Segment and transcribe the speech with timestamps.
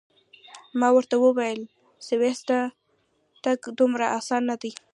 [0.79, 1.61] ما ورته وویل:
[2.07, 2.57] سویس ته
[3.43, 4.71] تګ دومره اسان نه دی.